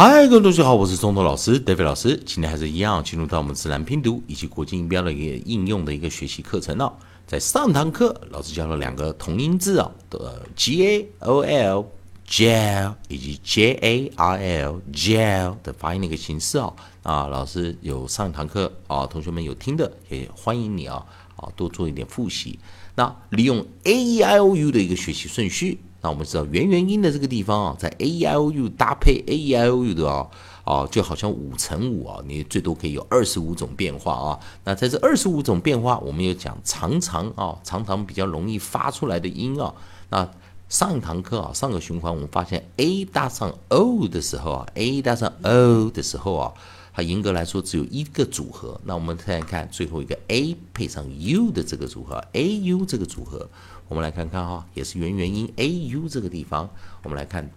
[0.00, 2.16] 嗨，各位同学好，我是中头老师 David 老师。
[2.24, 6.92] 今天还是一样，进入到我们自然拼读以及国际音标的一个应用的一个学习课程哦。
[7.26, 11.84] 在上堂课，老师教了两个同音字哦，的 G A O L
[12.28, 16.72] gel 以及 J A R L gel 的发音的一个形式哦。
[17.02, 21.04] 啊，老师有上堂课啊，同学们有听的也欢迎你啊，
[21.34, 22.56] 啊多做一点复习。
[22.94, 25.80] 那利用 A E I O U 的一个学习顺序。
[26.00, 30.26] 那我们知道元元音的这个地方啊，在 a e i o u 搭配 a e i o u 的啊，
[30.64, 34.38] 哦，就好像五乘五啊，你最多可以有二十五种变化啊。
[34.62, 39.74] 那在这二十五种变化，我们又讲常常啊，常常比较容易发出来的音啊。
[40.10, 40.30] 那
[40.68, 46.52] 上一堂课啊，上个循环我们发现 a 搭上 o 的时候啊，a 搭上 o 的时候啊，
[46.92, 48.80] 它严格来说只有一个组合。
[48.84, 53.48] 那我们再来看最后一个 a 配上 u 的这个组合，a u 这个组合。
[53.88, 56.68] 我们来看看哈，也是元元音 a u 这个地方，
[57.02, 57.50] 我们来看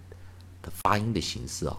[0.62, 1.76] 的发音的形式啊。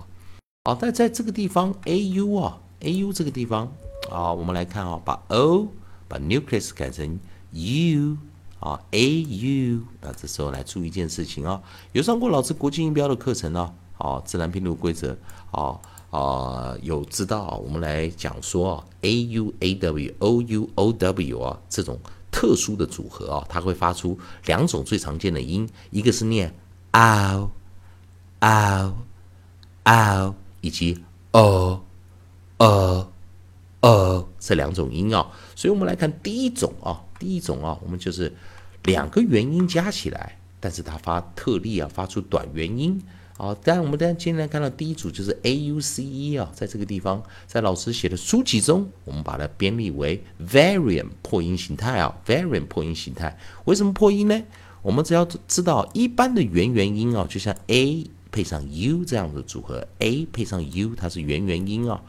[0.65, 3.73] 好，但在这个地方 a u 啊 a u 这个地方
[4.11, 5.69] 啊，我们来看啊，把 o
[6.07, 7.19] 把 nucleus 改成
[7.53, 8.19] u
[8.61, 9.81] 啊 a u。
[10.03, 11.63] 那这时候来注意一件事情啊，
[11.93, 15.17] 有上过老师国际音标的课程呢，啊，自然拼读规则
[15.51, 21.99] 啊啊，有知道我们来讲说啊 a u a w o u o w 啊这种。
[22.33, 26.53] 特殊的组合啊，它会发出两种最常见的音，一个是念
[26.93, 27.49] ow
[28.41, 28.93] ow
[29.85, 30.99] ow，以及
[31.31, 31.81] o
[32.57, 33.13] o
[33.81, 35.31] o 这两种音啊。
[35.55, 38.33] 所以我们来看第一种啊，第一种啊，我们就是
[38.85, 43.01] 两个元音加起来，但是它发特例啊，发出短元音。
[43.37, 53.37] 好，当然我们当然今天看到第一组就是 a u c e 啊，在这个地方，在老师写的书籍中，我们把它编译为 variant 破音形态啊，variant 破音形态。
[53.65, 54.43] 为什么破音呢？
[54.83, 62.01] 我们只要知道一般的元元音啊，就像 a 配上 u 这样的组合，a 配上 u 它是元元音啊。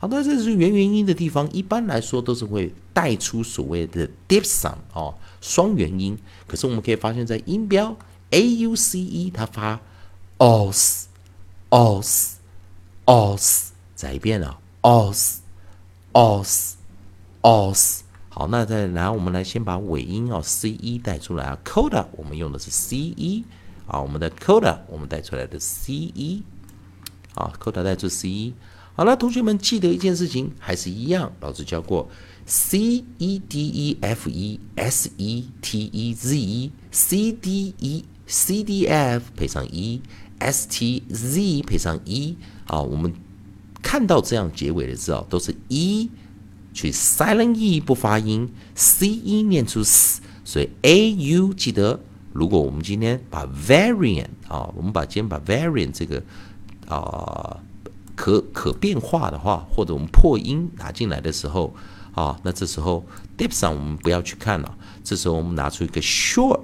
[0.00, 6.18] 好，那这是元元音的地方，一般来说都是会带出所谓的 deep sound 哦，双元音。
[6.46, 7.96] 可是我们可以发现，在音标
[8.30, 9.80] a u c e 它发
[10.42, 11.06] os
[11.70, 12.38] os
[13.06, 15.38] os 再一遍啊，os
[16.12, 16.76] os
[17.42, 23.44] os 好，那再来，我们来先把尾音哦，c e 带出来啊，coda 我们用的是 c e
[23.86, 26.42] 啊，我们的 coda 我们带出来的 c e
[27.36, 28.54] 啊，coda 带出 c e
[28.94, 32.08] 好了，同学们记得一件事情，还是一样，老师教过
[32.44, 38.04] c e d e f e s e t e z e c d e
[38.26, 40.00] c d f 配上 e。
[40.44, 43.14] s t z 配上 e 啊，我们
[43.80, 46.10] 看到这样结尾的字啊，都是 e
[46.74, 52.00] 去 silent e 不发音，c e 念出 s，所以 a u 记得，
[52.32, 56.20] 如果我们今天把 variant 啊，我们把今天把 variant 这个
[56.88, 57.60] 啊
[58.16, 61.72] 可可变化的话，或者我们破音拿进来的时候
[62.14, 63.06] 啊，那这时候
[63.38, 66.62] dip 上我们不要去看了，这时候我们拿出一个 short，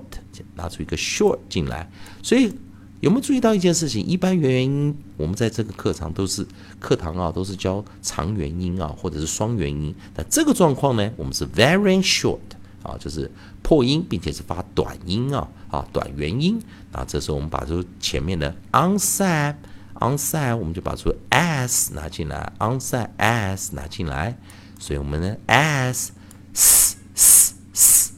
[0.59, 1.89] 拿出一个 short 进来，
[2.23, 2.53] 所以。
[3.01, 4.05] 有没有注意到一件事情？
[4.05, 6.45] 一般元元音，我们在这个课堂都是
[6.81, 9.95] 课堂啊，都是教长元音啊，或者是双元音。
[10.17, 12.41] 那这个状况呢，我们是 very short
[12.83, 13.31] 啊，就是
[13.63, 16.61] 破音，并且是发短音啊，啊，短元音。
[16.91, 24.37] 那这时候我们把这前面的 onside，onside，我们就把出 s 拿进来，onside s 拿进来。
[24.81, 26.11] 所以我们呢 s
[26.53, 28.13] s s s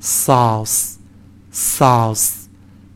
[0.00, 0.93] sauce
[1.76, 2.44] sauce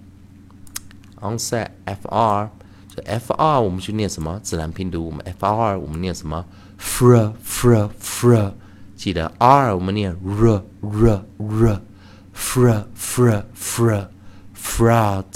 [1.20, 2.48] ，onset F R，
[2.94, 4.38] 所以 F R 我们去念什么？
[4.40, 6.46] 自然拼读，我们 F R 我们念什么
[6.78, 8.52] ？fr fr fr，
[8.94, 15.26] 记得 R 我们念 r r r，fr fr fr，fruit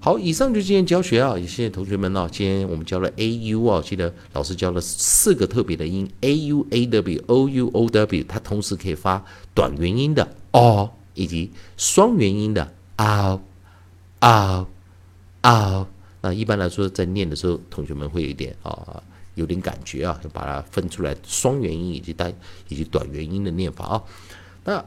[0.00, 2.28] 好，以上就是今天教学啊，也谢谢同学们啊。
[2.30, 9.24] 今天我们教了 a u 啊，记得老师教了四个特别的音 a u a w o u o w，它同时可以发
[9.54, 13.40] 短元音的 o，以及双元音的 o
[14.20, 14.66] o
[15.40, 15.86] o。
[16.20, 19.02] 那一般来说，在念的时候，同学们会有一点啊，
[19.34, 22.32] 有点感觉啊，就把它分出来双元音以及单
[22.68, 24.02] 以及短元音的念法啊。
[24.64, 24.84] 那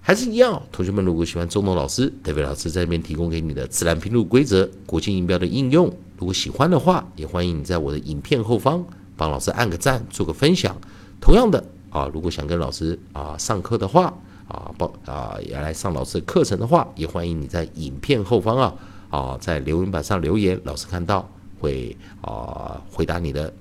[0.00, 5.86] 还是一样，同学们如果喜欢中农老师、特别老师在这边提供给你的自然拼读规则、国际音标的应用，
[6.16, 8.82] 如果喜欢的话，也欢迎你在我的影片后方
[9.16, 10.74] 帮老师按个赞，做个分享。
[11.20, 14.14] 同样的啊，如果想跟老师啊上课的话
[14.48, 18.74] 啊，报啊也来上老师的课程的话，也欢迎你在影片后方啊
[19.10, 21.28] 啊在留言板上留言，老师看到
[21.60, 23.52] 会啊回答你的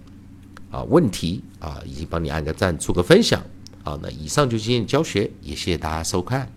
[0.71, 3.41] 啊问题啊，已经帮你按个赞，做个分享。
[3.83, 6.51] 好，那以上就是今天教学，也谢谢大家收看。